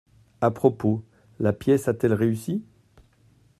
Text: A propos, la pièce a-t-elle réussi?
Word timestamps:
A 0.41 0.49
propos, 0.49 1.03
la 1.39 1.53
pièce 1.53 1.87
a-t-elle 1.87 2.15
réussi? 2.15 2.63